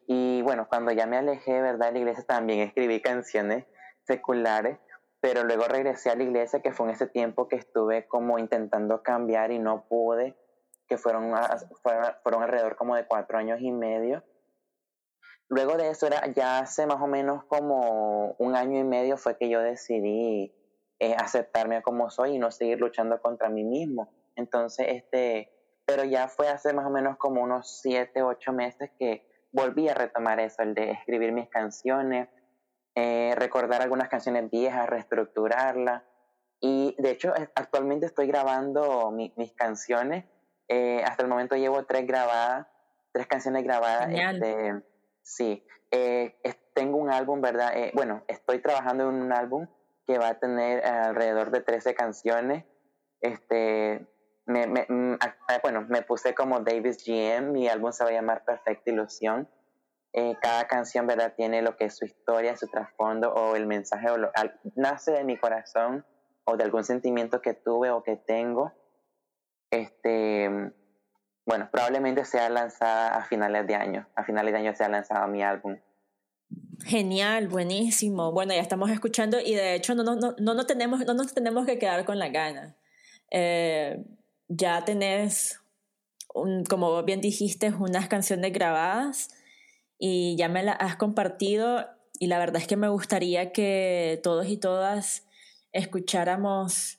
[0.06, 1.88] y, bueno, cuando ya me alejé, ¿verdad?
[1.88, 3.64] De la iglesia también escribí canciones
[4.02, 4.78] seculares,
[5.20, 9.02] pero luego regresé a la iglesia, que fue en ese tiempo que estuve como intentando
[9.02, 10.36] cambiar y no pude,
[10.86, 11.32] que fueron,
[12.22, 14.22] fueron, alrededor como de cuatro años y medio.
[15.48, 19.36] Luego de eso, era, ya hace más o menos como un año y medio fue
[19.36, 20.54] que yo decidí
[20.98, 24.12] eh, aceptarme como soy y no seguir luchando contra mí mismo.
[24.36, 25.50] Entonces, este,
[25.86, 29.94] pero ya fue hace más o menos como unos siete, ocho meses que volví a
[29.94, 32.28] retomar eso, el de escribir mis canciones,
[32.96, 36.02] eh, recordar algunas canciones viejas, reestructurarlas.
[36.60, 40.24] Y de hecho, actualmente estoy grabando mis canciones.
[40.68, 42.66] Eh, hasta el momento llevo tres grabadas,
[43.12, 44.08] tres canciones grabadas.
[44.10, 44.82] Este,
[45.22, 46.36] sí, eh,
[46.74, 47.72] tengo un álbum, ¿verdad?
[47.92, 49.68] bueno, estoy trabajando en un álbum
[50.06, 52.64] que va a tener alrededor de 13 canciones.
[53.20, 54.06] Este,
[54.46, 55.18] me, mm,
[55.62, 59.48] bueno, me puse como Davis GM, mi álbum se va a llamar Perfecta Ilusión.
[60.12, 61.34] Eh, cada canción, ¿verdad?
[61.36, 64.16] Tiene lo que es su historia, su trasfondo o el mensaje, o
[64.76, 66.06] nace de mi corazón
[66.44, 68.72] o de algún sentimiento que tuve o que tengo.
[69.70, 70.72] Este,
[71.46, 74.08] bueno, probablemente sea lanzada a finales de año.
[74.14, 75.78] A finales de año sea lanzado mi álbum.
[76.84, 78.30] Genial, buenísimo.
[78.30, 81.34] Bueno, ya estamos escuchando y de hecho no, no, no, no, no tenemos, no nos
[81.34, 82.76] tenemos que quedar con la gana.
[83.30, 84.04] Eh,
[84.48, 85.60] ya tenés,
[86.68, 89.28] como bien dijiste, unas canciones grabadas
[89.98, 91.86] y ya me las has compartido
[92.18, 95.26] y la verdad es que me gustaría que todos y todas
[95.72, 96.98] escucháramos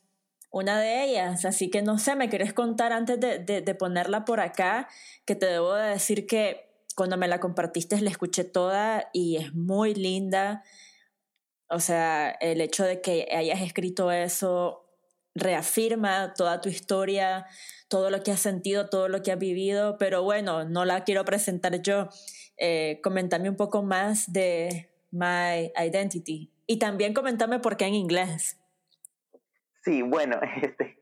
[0.51, 1.45] una de ellas.
[1.45, 4.88] Así que no sé, me querés contar antes de, de, ponerla por acá,
[5.25, 9.53] que te debo de decir que cuando me la compartiste la escuché toda y es
[9.53, 10.63] muy linda.
[11.69, 14.84] O sea, el hecho de que hayas escrito eso
[15.35, 17.45] reafirma toda tu historia,
[17.89, 21.25] todo lo que has sentido, todo lo que has vivido, pero bueno, no la quiero
[21.25, 22.09] presentar yo.
[22.57, 28.57] Eh, comentame un poco más de My Identity y también comentame por qué en inglés.
[29.83, 30.97] Sí, bueno, este,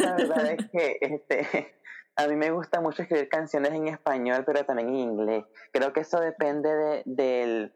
[0.00, 1.74] la verdad es que este,
[2.16, 5.44] a mí me gusta mucho escribir canciones en español, pero también en inglés.
[5.72, 7.74] Creo que eso depende de, del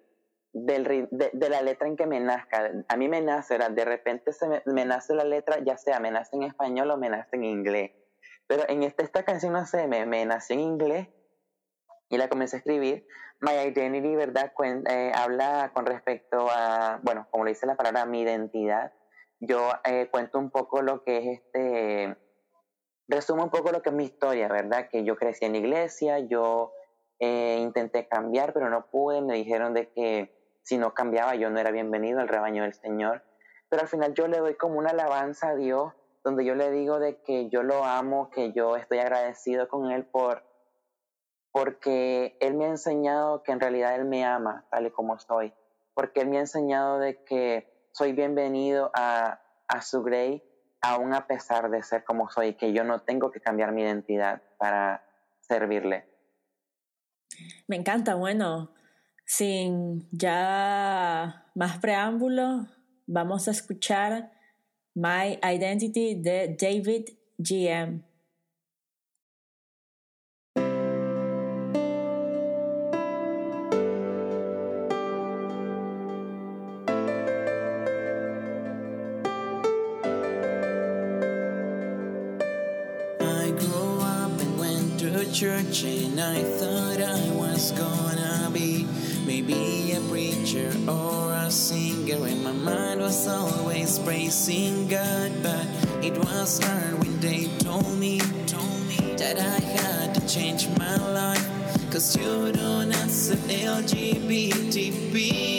[0.67, 2.71] del, de, de, la letra en que me nazca.
[2.89, 6.11] A mí me nace, era, de repente se me, nace la letra, ya sea me
[6.11, 7.93] nace en español o me nace en inglés.
[8.47, 11.09] Pero en esta, esta canción, no sé, me, me nació en inglés
[12.09, 13.07] y la comencé a escribir.
[13.41, 14.53] My identity, ¿verdad?
[14.55, 18.93] Cuen, eh, habla con respecto a, bueno, como le dice la palabra, mi identidad.
[19.41, 22.17] Yo eh, cuento un poco lo que es este,
[23.09, 24.89] resumo un poco lo que es mi historia, ¿verdad?
[24.91, 26.73] Que yo crecí en iglesia, yo
[27.19, 30.38] eh, intenté cambiar, pero no pude, me dijeron de que
[30.69, 33.23] si no cambiaba yo no era bienvenido al rebaño del Señor.
[33.71, 36.99] Pero al final yo le doy como una alabanza a Dios, donde yo le digo
[36.99, 40.45] de que yo lo amo, que yo estoy agradecido con Él por,
[41.53, 45.55] porque Él me ha enseñado que en realidad Él me ama tal y como soy,
[45.95, 50.45] porque Él me ha enseñado de que soy bienvenido a, a su Grey,
[50.83, 54.43] aún a pesar de ser como soy, que yo no tengo que cambiar mi identidad
[54.59, 55.03] para
[55.41, 56.07] servirle.
[57.67, 58.75] Me encanta, bueno,
[59.31, 62.67] sin ya más preámbulo,
[63.07, 64.33] vamos a escuchar
[64.95, 68.05] My Identity de David GM.
[85.31, 88.18] church and I thought I was gone.
[90.87, 95.67] Or aura singer and my mind was always praising God but
[96.05, 100.97] it was hard when they told me told me that I had to change my
[100.97, 101.49] life.
[101.91, 105.58] Cause you don't answer LGBTP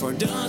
[0.00, 0.39] for done.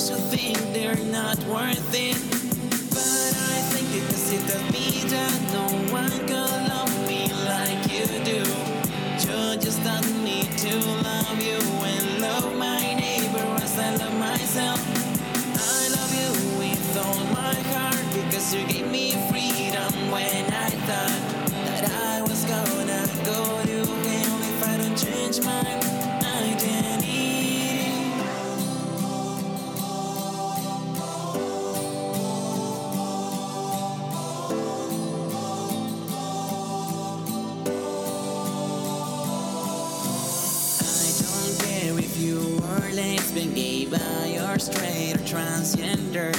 [44.72, 46.32] straight or transgender.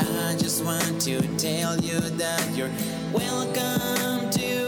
[0.00, 2.70] I just want to tell you that you're
[3.12, 4.59] welcome to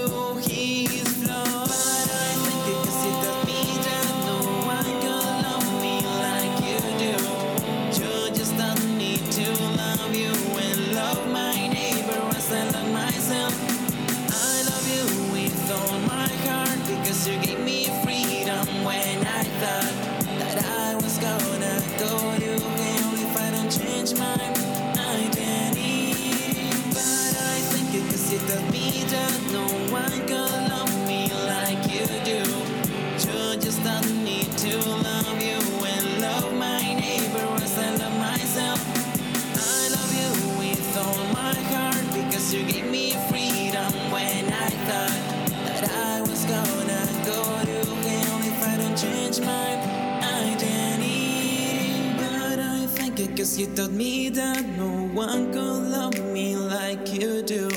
[53.43, 57.69] Cause you taught me that no one could love me like you do.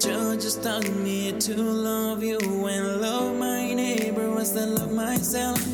[0.00, 5.65] You just taught me to love you and love my neighbor as I love myself.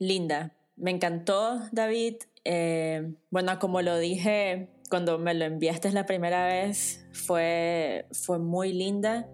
[0.00, 0.56] Linda.
[0.76, 2.16] Me encantó, David.
[2.44, 8.72] Eh, bueno, como lo dije cuando me lo enviaste la primera vez, fue, fue muy
[8.72, 9.28] linda.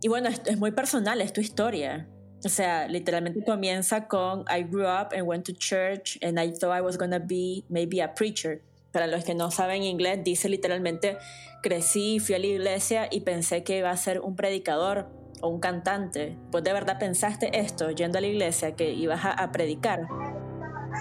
[0.00, 2.08] Y bueno, es, es muy personal, es tu historia.
[2.44, 6.74] O sea, literalmente comienza con I grew up and went to church and I thought
[6.74, 8.62] I was going to be maybe a preacher.
[8.92, 11.18] Para los que no saben inglés, dice literalmente
[11.62, 15.10] crecí, fui a la iglesia y pensé que iba a ser un predicador
[15.40, 16.36] o un cantante.
[16.50, 20.06] ¿Pues de verdad pensaste esto yendo a la iglesia que ibas a, predicar?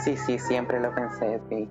[0.04, 1.70] Sí, sí, siempre lo pensé, sí.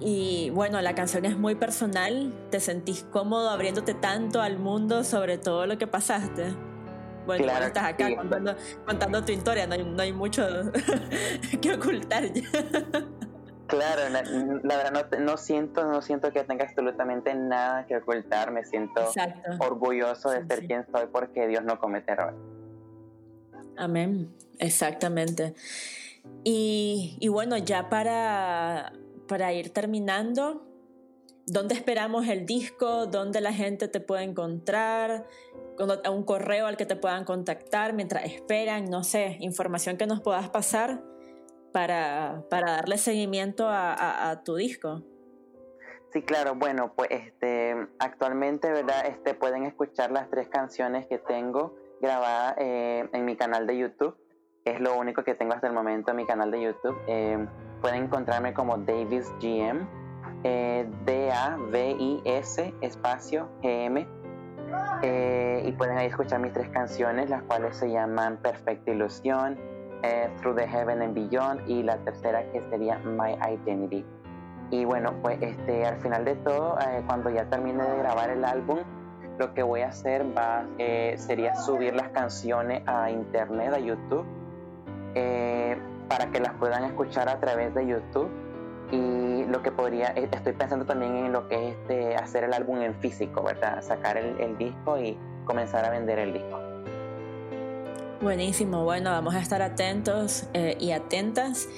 [0.00, 2.34] Y bueno, la canción es muy personal.
[2.50, 6.54] ¿Te sentís cómodo abriéndote tanto al mundo sobre todo lo que pasaste?
[7.26, 8.08] Bueno, claro, estás acá
[8.86, 10.42] contando, tu historia, no hay, no hay mucho
[11.60, 12.24] que ocultar.
[13.70, 19.08] Claro, la, verdad no, siento, no siento que tenga absolutamente nada que ocultar, me siento
[19.58, 22.38] orgulloso de ser quien soy porque Dios no comete errores.
[23.76, 25.54] Amén, exactamente.
[26.44, 28.92] Y, y bueno, ya para,
[29.26, 30.66] para ir terminando,
[31.46, 33.06] ¿dónde esperamos el disco?
[33.06, 35.26] ¿Dónde la gente te puede encontrar?
[36.10, 40.50] un correo al que te puedan contactar mientras esperan, no sé, información que nos puedas
[40.50, 41.02] pasar
[41.72, 45.02] para, para darle seguimiento a, tu disco.
[46.12, 49.06] Sí, claro, bueno, pues este, actualmente, ¿verdad?
[49.06, 54.16] Este, pueden escuchar las tres canciones que tengo grabadas eh, en mi canal de YouTube.
[54.64, 56.96] Es lo único que tengo hasta el momento en mi canal de YouTube.
[57.06, 57.46] Eh,
[57.80, 59.86] pueden encontrarme como Davis GM,
[60.42, 64.06] eh, D-A-V-I-S, espacio, G-M
[65.02, 69.58] y pueden ahí escuchar mis tres canciones, las cuales se llaman Perfecta Ilusión,
[70.02, 74.04] eh, Through the Heaven and Beyond y la tercera que sería My Identity.
[74.70, 78.44] Y bueno, pues este, al final de todo, eh, cuando ya termine de grabar el
[78.44, 78.78] álbum,
[79.38, 80.66] lo que voy a hacer va,
[81.16, 84.26] sería subir las canciones a internet, a YouTube,
[86.08, 88.30] para que las puedan escuchar a través de YouTube
[88.92, 92.52] y lo que podría, eh, estoy pensando también en lo que es este, hacer el
[92.52, 93.82] álbum en físico, ¿verdad?
[93.82, 96.69] Sacar el, disco y comenzar a vender el disco.
[98.20, 101.68] Buenísimo, bueno, vamos a estar atentos eh, y atentas.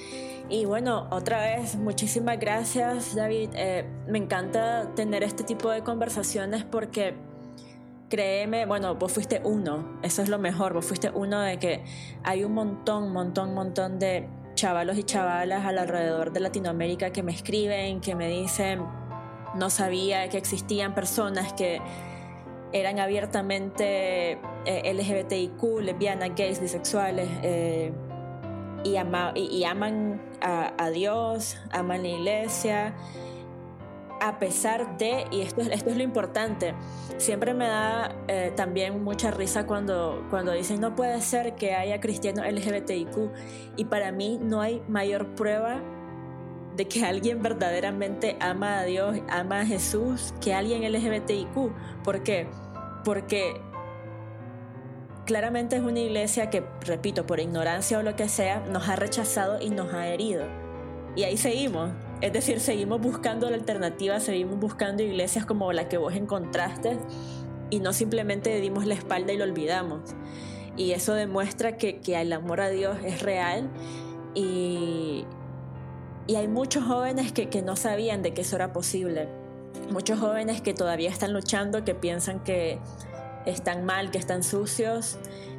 [0.49, 3.51] Y bueno, otra vez, muchísimas gracias David.
[3.53, 7.15] Eh, me encanta tener este tipo de conversaciones porque
[8.09, 11.85] créeme, bueno, vos fuiste uno, eso es lo mejor, vos fuiste uno de que
[12.25, 18.01] hay un montón, montón, montón de chavalos y chavalas alrededor de Latinoamérica que me escriben,
[18.01, 18.83] que me dicen,
[19.55, 21.79] no sabía que existían personas que
[22.73, 27.93] eran abiertamente eh, LGBTIQ, lesbianas, gays, bisexuales, eh,
[28.83, 28.97] y,
[29.63, 32.93] aman a, Dios, aman la iglesia,
[34.19, 36.73] a pesar de, y esto, esto es lo importante,
[37.17, 42.01] siempre me da eh, también mucha risa cuando, cuando dicen no puede ser que haya
[42.01, 43.31] cristianos LGBTIQ
[43.77, 45.79] y para mí no hay mayor prueba
[46.75, 51.71] de que alguien verdaderamente ama a Dios, ama a Jesús, que alguien LGBTIQ.
[52.03, 52.47] ¿Por qué?
[53.03, 53.59] Porque
[55.25, 59.61] claramente es una iglesia que, repito, por ignorancia o lo que sea, nos ha rechazado
[59.61, 60.45] y nos ha herido.
[61.15, 61.91] Y ahí seguimos.
[62.21, 66.97] Es decir, seguimos buscando la alternativa, seguimos buscando iglesias como la que vos encontraste
[67.69, 70.15] y no simplemente dimos la espalda y lo olvidamos.
[70.77, 73.69] Y eso demuestra que, que el amor a Dios es real
[74.33, 75.25] y,
[76.35, 79.27] hay muchos jóvenes que, que no sabían de que eso era posible.
[79.89, 82.79] Muchos jóvenes que todavía están luchando, que piensan que
[83.45, 85.17] están mal, que están sucios.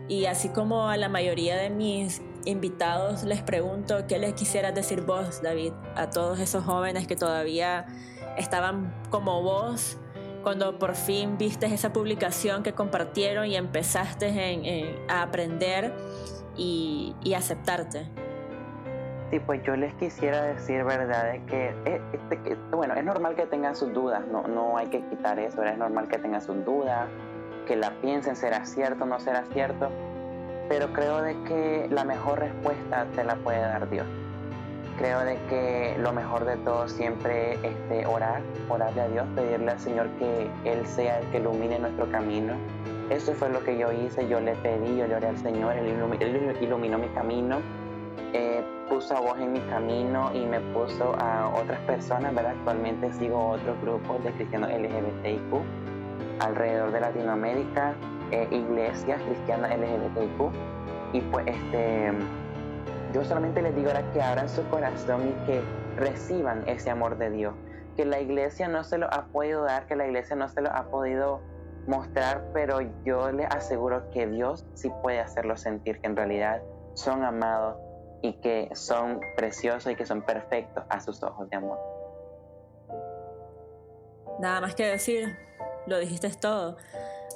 [0.09, 5.03] Y así como a la mayoría de mis invitados les pregunto qué les quisieras decir
[5.03, 7.87] vos, David, a todos esos jóvenes que todavía
[8.37, 9.97] estaban como vos
[10.45, 15.93] cuando por fin viste esa publicación que compartieron y empezaste a aprender
[16.57, 18.07] y, aceptarte.
[19.35, 21.35] Sí, pues yo les quisiera decir, ¿verdad?
[21.49, 21.75] Que,
[22.31, 25.77] este, bueno, es normal que tengan sus dudas, no, no hay que quitar eso, es
[25.77, 27.09] normal que tengan sus dudas,
[27.67, 29.89] que la piensen, será cierto, no será cierto,
[30.69, 34.07] pero creo de que la mejor respuesta te la puede dar Dios.
[34.99, 39.73] Creo de que lo mejor de todo siempre es este, orar, orarle a Dios, pedirle
[39.73, 42.53] al Señor que Él sea el que ilumine nuestro camino.
[43.11, 45.89] Eso fue lo que yo hice, yo le pedí, yo le oré al Señor, Él,
[46.61, 47.59] iluminó, mi camino,
[48.33, 52.53] eh, puso a vos en mi camino y me puso a otras personas, ¿verdad?
[52.59, 55.63] Actualmente sigo otros grupos de cristianos LGBTIQ
[56.41, 57.95] alrededor de Latinoamérica
[58.31, 60.53] eh, iglesias cristianas LGBTQ.
[61.13, 62.13] Y pues este,
[63.13, 65.63] yo solamente les digo ahora que abran su corazón y que
[65.97, 67.55] reciban ese amor de Dios.
[67.97, 70.71] Que la iglesia no se lo ha podido dar, que la iglesia no se lo
[70.73, 71.41] ha podido
[71.87, 76.61] mostrar, pero yo les aseguro que Dios sí puede hacerlo sentir, que en realidad
[76.95, 77.77] son amados
[78.25, 81.79] y que son preciosos y que son perfectos a sus ojos de amor.
[84.41, 85.37] Nada más que decir,
[85.87, 86.79] lo dijiste todo.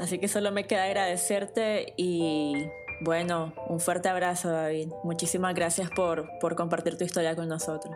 [0.01, 2.71] Así que solo me queda agradecerte y
[3.03, 4.91] bueno, un fuerte abrazo David.
[5.05, 7.95] Muchísimas gracias por, por compartir tu historia con nosotros.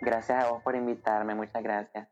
[0.00, 2.06] Gracias a vos por invitarme, muchas gracias.